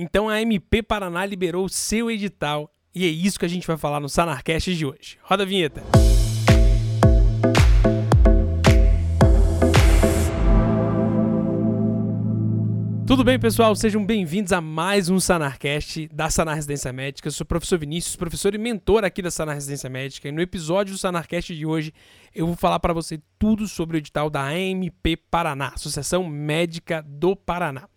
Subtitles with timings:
[0.00, 3.98] Então a MP Paraná liberou seu edital e é isso que a gente vai falar
[3.98, 5.18] no Sanarcast de hoje.
[5.20, 5.82] Roda a vinheta.
[13.08, 13.74] Tudo bem, pessoal?
[13.74, 17.26] Sejam bem-vindos a mais um Sanarcast da Sanar Residência Médica.
[17.26, 20.28] Eu sou o professor Vinícius, professor e mentor aqui da Sanar Residência Médica.
[20.28, 21.92] E no episódio do Sanarcast de hoje,
[22.32, 27.34] eu vou falar para você tudo sobre o edital da AMP Paraná, Associação Médica do
[27.34, 27.88] Paraná.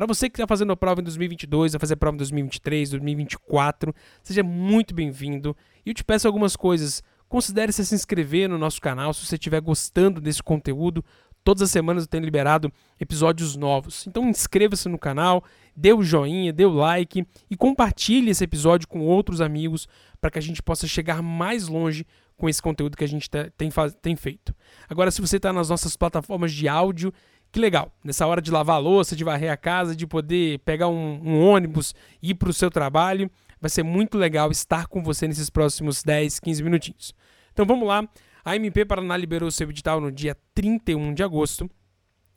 [0.00, 2.88] Para você que está fazendo a prova em 2022, vai fazer a prova em 2023,
[2.88, 5.54] 2024, seja muito bem-vindo.
[5.84, 7.02] E eu te peço algumas coisas.
[7.28, 11.04] Considere se inscrever no nosso canal se você estiver gostando desse conteúdo.
[11.44, 14.06] Todas as semanas eu tenho liberado episódios novos.
[14.06, 15.44] Então inscreva-se no canal,
[15.76, 19.86] dê o joinha, dê o like e compartilhe esse episódio com outros amigos
[20.18, 22.06] para que a gente possa chegar mais longe
[22.38, 23.70] com esse conteúdo que a gente tem,
[24.00, 24.54] tem feito.
[24.88, 27.12] Agora, se você está nas nossas plataformas de áudio,
[27.52, 27.92] que legal.
[28.04, 31.46] Nessa hora de lavar a louça, de varrer a casa, de poder pegar um, um
[31.46, 35.50] ônibus e ir para o seu trabalho, vai ser muito legal estar com você nesses
[35.50, 37.14] próximos 10, 15 minutinhos.
[37.52, 38.08] Então vamos lá.
[38.44, 41.68] A MP Paraná liberou seu edital no dia 31 de agosto.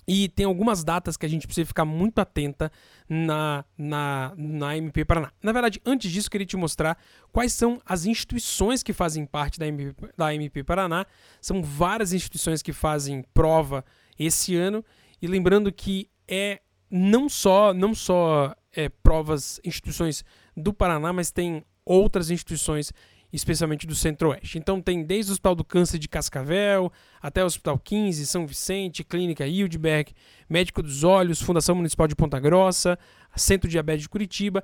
[0.06, 2.70] E tem algumas datas que a gente precisa ficar muito atenta
[3.08, 5.32] na, na, na MP Paraná.
[5.42, 6.98] Na verdade, antes disso, queria te mostrar
[7.32, 11.06] quais são as instituições que fazem parte da MP, da MP Paraná.
[11.40, 13.86] São várias instituições que fazem prova
[14.20, 14.84] esse ano.
[15.24, 16.60] E lembrando que é
[16.92, 22.92] não só, não só é, provas, instituições do Paraná, mas tem outras instituições
[23.32, 24.58] especialmente do Centro-Oeste.
[24.58, 29.02] Então tem desde o Hospital do Câncer de Cascavel, até o Hospital 15, São Vicente,
[29.02, 30.14] Clínica Hildberg,
[30.50, 33.00] Médico dos Olhos, Fundação Municipal de Ponta Grossa,
[33.34, 34.62] Centro Diabetes de Curitiba.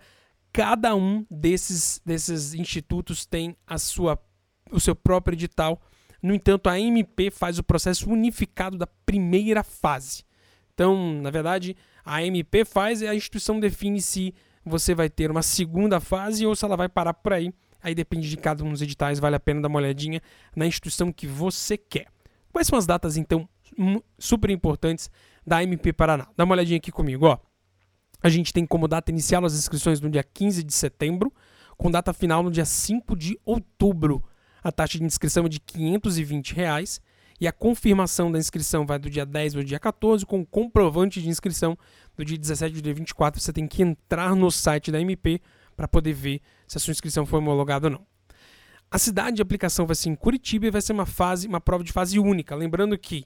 [0.52, 4.22] Cada um desses, desses institutos tem a sua,
[4.70, 5.82] o seu próprio edital.
[6.22, 10.28] No entanto, a MP faz o processo unificado da primeira fase.
[10.80, 15.42] Então, na verdade, a MP faz e a instituição define se você vai ter uma
[15.42, 18.82] segunda fase ou se ela vai parar por aí Aí depende de cada um dos
[18.82, 20.22] editais, vale a pena dar uma olhadinha
[20.56, 22.08] na instituição que você quer.
[22.52, 23.48] Quais são as datas, então,
[24.18, 25.10] super importantes
[25.46, 26.28] da MP Paraná?
[26.36, 27.38] Dá uma olhadinha aqui comigo, ó.
[28.22, 31.34] A gente tem como data inicial as inscrições no dia 15 de setembro,
[31.78, 34.22] com data final no dia 5 de outubro.
[34.62, 37.00] A taxa de inscrição é de 520 reais,
[37.40, 41.30] e a confirmação da inscrição vai do dia 10 ao dia 14, com comprovante de
[41.30, 41.78] inscrição
[42.16, 43.40] do dia 17 ao dia 24.
[43.40, 45.42] Você tem que entrar no site da MP
[45.76, 48.06] para poder ver se a sua inscrição foi homologada ou não.
[48.92, 51.84] A cidade de aplicação vai ser em Curitiba e vai ser uma fase, uma prova
[51.84, 52.56] de fase única.
[52.56, 53.26] Lembrando que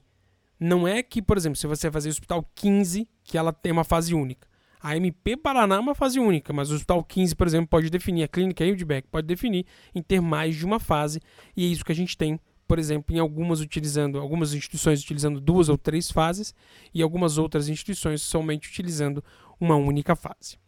[0.60, 3.82] não é que, por exemplo, se você fazer o Hospital 15, que ela tem uma
[3.82, 4.46] fase única.
[4.80, 8.22] A MP Paraná é uma fase única, mas o Hospital 15, por exemplo, pode definir,
[8.22, 9.64] a Clínica Hildbeck pode definir
[9.94, 11.20] em ter mais de uma fase,
[11.56, 12.38] e é isso que a gente tem,
[12.74, 16.52] por exemplo, em algumas utilizando, algumas instituições utilizando duas ou três fases,
[16.92, 19.22] e algumas outras instituições somente utilizando
[19.60, 20.58] uma única fase.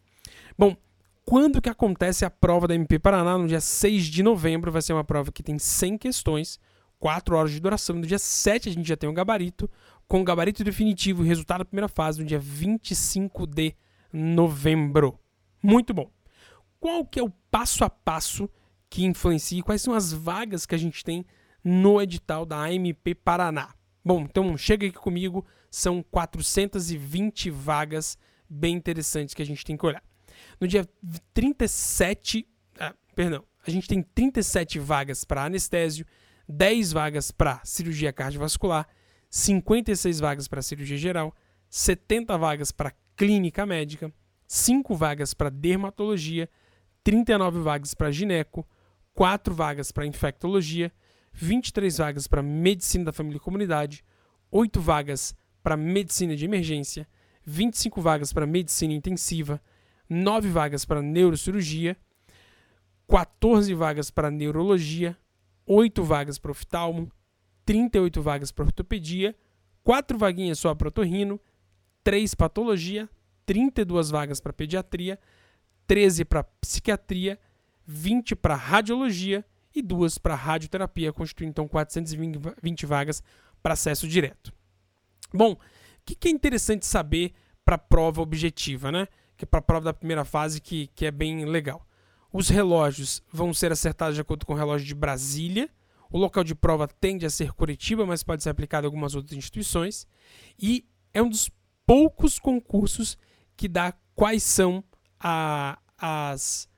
[0.56, 0.76] Bom,
[1.24, 3.36] quando que acontece a prova da MP Paraná?
[3.36, 6.60] No dia 6 de novembro vai ser uma prova que tem 100 questões,
[7.00, 7.96] 4 horas de duração.
[7.96, 9.68] No dia 7 a gente já tem o um gabarito,
[10.06, 13.74] com o gabarito definitivo e resultado da primeira fase no dia 25 de
[14.12, 15.18] novembro.
[15.60, 16.08] Muito bom.
[16.78, 18.48] Qual que é o passo a passo
[18.88, 19.60] que influencia?
[19.64, 21.26] Quais são as vagas que a gente tem
[21.68, 23.74] no edital da AMP Paraná?
[24.04, 28.16] Bom, então chega aqui comigo, são 420 vagas
[28.48, 30.02] bem interessantes que a gente tem que olhar.
[30.60, 30.88] No dia
[31.34, 32.46] 37,
[32.78, 36.06] ah, perdão, a gente tem 37 vagas para anestésio,
[36.48, 38.86] 10 vagas para cirurgia cardiovascular,
[39.28, 41.34] 56 vagas para cirurgia geral,
[41.68, 44.12] 70 vagas para clínica médica,
[44.46, 46.48] 5 vagas para dermatologia,
[47.02, 48.64] 39 vagas para gineco,
[49.14, 50.92] 4 vagas para infectologia,
[51.36, 54.02] 23 vagas para medicina da família e comunidade,
[54.50, 57.06] 8 vagas para medicina de emergência,
[57.44, 59.60] 25 vagas para medicina intensiva,
[60.08, 61.94] 9 vagas para neurocirurgia,
[63.06, 65.16] 14 vagas para neurologia,
[65.66, 67.12] 8 vagas para oftalmo,
[67.66, 69.36] 38 vagas para ortopedia,
[69.84, 71.38] 4 vaguinhas só para otorrino,
[72.02, 73.10] 3 patologia,
[73.44, 75.20] 32 vagas para pediatria,
[75.86, 77.38] 13 para psiquiatria,
[77.86, 79.44] 20 para radiologia
[79.76, 83.22] e 2 para radioterapia, constituindo então 420 vagas
[83.62, 84.52] para acesso direto.
[85.32, 85.58] Bom, o
[86.04, 87.32] que é interessante saber
[87.64, 89.08] para a prova objetiva, né?
[89.36, 91.86] que é para a prova da primeira fase, que, que é bem legal.
[92.32, 95.68] Os relógios vão ser acertados de acordo com o relógio de Brasília.
[96.10, 99.36] O local de prova tende a ser Curitiba, mas pode ser aplicado em algumas outras
[99.36, 100.06] instituições.
[100.58, 101.50] E é um dos
[101.84, 103.18] poucos concursos
[103.56, 104.82] que dá quais são
[105.20, 106.68] a, as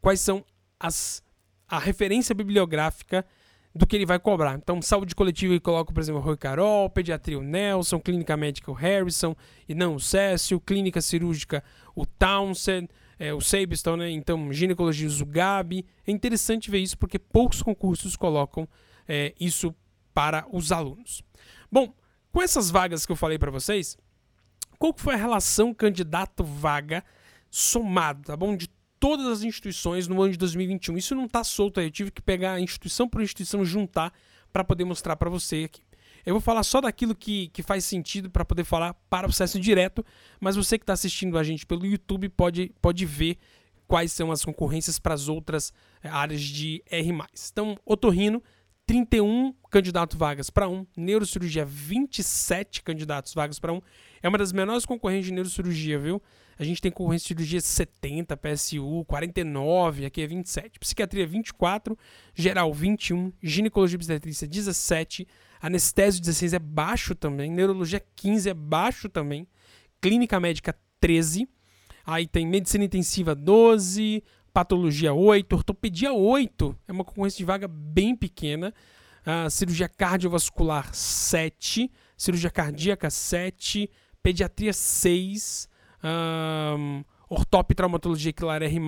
[0.00, 0.44] quais são
[0.78, 1.22] as
[1.70, 3.24] a referência bibliográfica
[3.72, 4.54] do que ele vai cobrar.
[4.56, 8.70] Então, saúde coletiva ele coloca, por exemplo, o Rui Carol, pediatria o Nelson, clínica médica
[8.70, 9.36] o Harrison,
[9.68, 11.62] e não o Cécio, clínica cirúrgica
[11.94, 12.88] o Townsend,
[13.18, 14.10] é, o Sabiston, né?
[14.10, 15.86] Então, ginecologia Zugabi.
[16.04, 18.68] É interessante ver isso porque poucos concursos colocam
[19.06, 19.72] é, isso
[20.12, 21.22] para os alunos.
[21.70, 21.94] Bom,
[22.32, 23.96] com essas vagas que eu falei para vocês,
[24.78, 27.04] qual foi a relação candidato-vaga
[27.48, 28.56] somado, tá bom?
[28.56, 28.68] De
[29.00, 30.96] todas as instituições no ano de 2021.
[30.98, 34.12] Isso não está solto aí, eu tive que pegar instituição por instituição, juntar
[34.52, 35.82] para poder mostrar para você aqui.
[36.24, 39.58] Eu vou falar só daquilo que, que faz sentido para poder falar para o processo
[39.58, 40.04] direto,
[40.38, 43.38] mas você que está assistindo a gente pelo YouTube pode, pode ver
[43.86, 47.12] quais são as concorrências para as outras eh, áreas de R.
[47.50, 48.42] Então, otorrino,
[48.90, 53.80] 31 candidatos vagas para um, neurocirurgia 27 candidatos vagas para um.
[54.20, 56.20] É uma das menores concorrentes de neurocirurgia, viu?
[56.58, 60.80] A gente tem concorrência de cirurgia 70, PSU, 49, aqui é 27.
[60.80, 61.96] Psiquiatria 24,
[62.34, 65.24] geral 21, ginecologia e obstetrícia 17,
[65.62, 67.48] Anestésio 16 é baixo também.
[67.48, 69.46] Neurologia 15 é baixo também.
[70.00, 71.48] Clínica médica 13.
[72.04, 76.76] Aí tem medicina intensiva 12, patologia 8, ortopedia 8.
[76.88, 78.74] É uma concorrência de vaga bem pequena.
[79.20, 83.90] Uh, cirurgia cardiovascular 7, cirurgia cardíaca 7,
[84.22, 85.68] pediatria 6,
[86.78, 88.80] um, ortop traumatologia quilar R+,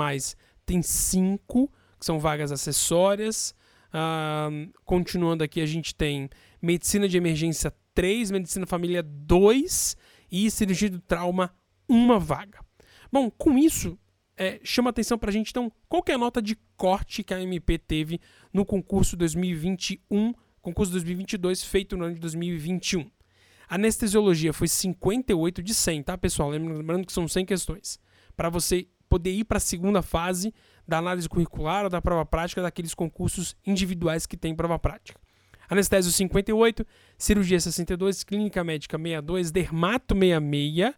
[0.64, 3.54] tem 5, que são vagas acessórias.
[3.92, 6.30] Uh, continuando aqui, a gente tem
[6.62, 9.96] medicina de emergência 3, medicina família 2
[10.30, 11.54] e cirurgia do trauma,
[11.86, 12.60] uma vaga.
[13.12, 13.98] Bom, com isso,
[14.36, 17.40] é, chama atenção para a gente, então, qual é a nota de corte que a
[17.40, 18.20] MP teve
[18.52, 23.10] no concurso 2021, concurso 2022, feito no ano de 2021.
[23.68, 26.50] Anestesiologia foi 58 de 100, tá, pessoal?
[26.50, 27.98] Lembrando que são 100 questões.
[28.36, 30.54] Para você poder ir para a segunda fase
[30.86, 35.20] da análise curricular ou da prova prática daqueles concursos individuais que tem prova prática.
[35.68, 36.86] Anestésio 58,
[37.16, 40.94] cirurgia 62, clínica médica 62, dermato 66,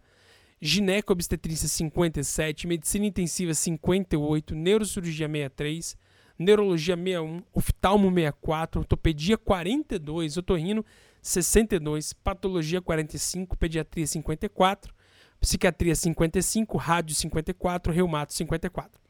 [0.61, 5.97] gineco obstetrícia 57, medicina intensiva 58, neurocirurgia 63,
[6.39, 10.85] neurologia 61, oftalmo 64, ortopedia 42, otorrino
[11.21, 14.93] 62, patologia 45, pediatria 54,
[15.39, 19.01] psiquiatria 55, rádio 54, reumato 54.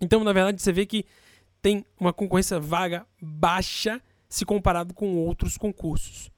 [0.00, 1.04] Então, na verdade, você vê que
[1.60, 6.30] tem uma concorrência vaga baixa se comparado com outros concursos.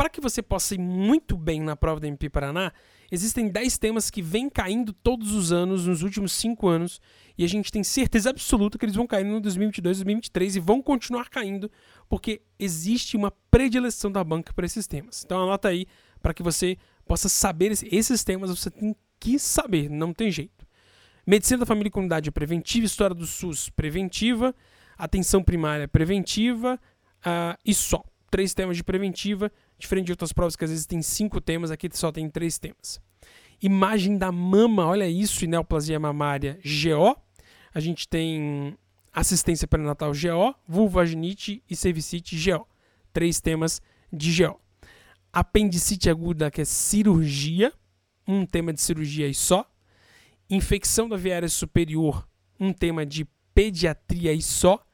[0.00, 2.72] Para que você possa ir muito bem na prova da MP Paraná,
[3.12, 7.02] existem 10 temas que vêm caindo todos os anos, nos últimos 5 anos,
[7.36, 10.80] e a gente tem certeza absoluta que eles vão cair no 2022, 2023 e vão
[10.80, 11.70] continuar caindo,
[12.08, 15.22] porque existe uma predileção da banca para esses temas.
[15.22, 15.84] Então anota aí
[16.22, 20.66] para que você possa saber esses temas, você tem que saber, não tem jeito.
[21.26, 24.54] Medicina da família e comunidade preventiva, história do SUS preventiva,
[24.96, 26.80] atenção primária preventiva
[27.18, 28.02] uh, e só.
[28.30, 29.50] Três temas de preventiva,
[29.80, 33.00] diferente de outras provas que às vezes tem cinco temas, aqui só tem três temas.
[33.62, 37.16] Imagem da mama, olha isso, neoplasia mamária GO.
[37.74, 38.76] A gente tem
[39.12, 42.66] assistência pré-natal GO, vulvaginite e cervicite GO.
[43.12, 43.82] Três temas
[44.12, 44.58] de GO.
[45.32, 47.72] Apendicite aguda, que é cirurgia,
[48.26, 49.70] um tema de cirurgia e só.
[50.48, 52.26] Infecção da via aérea superior,
[52.58, 54.84] um tema de pediatria e só.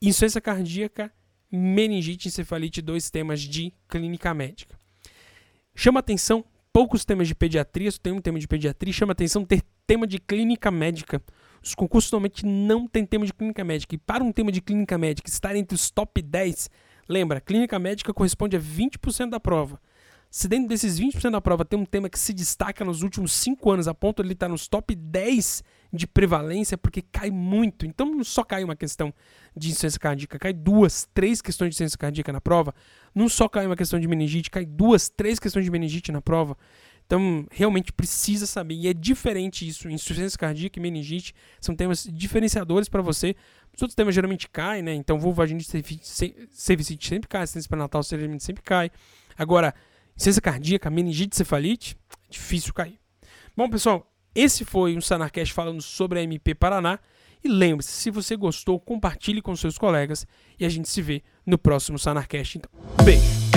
[0.00, 1.12] Insuficiência cardíaca,
[1.50, 4.78] meningite, encefalite, dois temas de clínica médica.
[5.74, 9.62] Chama atenção poucos temas de pediatria, só tem um tema de pediatria, chama atenção ter
[9.86, 11.22] tema de clínica médica.
[11.62, 13.94] Os concursos normalmente não têm tema de clínica médica.
[13.94, 16.70] E para um tema de clínica médica estar entre os top 10,
[17.08, 19.80] lembra, clínica médica corresponde a 20% da prova.
[20.30, 23.70] Se dentro desses 20% da prova tem um tema que se destaca nos últimos 5
[23.70, 27.86] anos, a ponto de ele estar nos top 10 de prevalência, porque cai muito.
[27.86, 29.12] Então não só cai uma questão
[29.56, 32.74] de insuficiência cardíaca, cai duas, três questões de insuficiência cardíaca na prova.
[33.14, 36.56] Não só cai uma questão de meningite, cai duas, três questões de meningite na prova.
[37.06, 38.74] Então, realmente precisa saber.
[38.74, 39.88] E é diferente isso.
[39.88, 43.34] Insuficiência cardíaca e meningite são temas diferenciadores para você.
[43.74, 44.92] Os outros temas geralmente caem, né?
[44.92, 45.66] Então, vulvaginite,
[46.52, 48.90] cervicite sempre cai, assistência pré-natal sempre cai.
[49.38, 49.74] Agora,
[50.18, 51.96] Insuficiência cardíaca, meningite, cefalite,
[52.28, 52.98] difícil cair.
[53.56, 56.98] Bom, pessoal, esse foi um Sanarcast falando sobre a MP Paraná.
[57.42, 60.26] E lembre-se, se você gostou, compartilhe com seus colegas
[60.58, 62.58] e a gente se vê no próximo Sanarcast.
[62.58, 62.70] Então,
[63.04, 63.47] beijo!